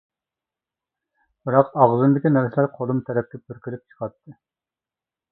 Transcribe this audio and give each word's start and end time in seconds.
بىراق 1.49 1.67
ئاغزىمدىكى 1.83 2.31
نەرسىلەر 2.37 2.69
قولۇم 2.77 3.01
تەرەپكە 3.09 3.41
پۈركىلىپ 3.43 3.83
چىقاتتى. 3.93 4.35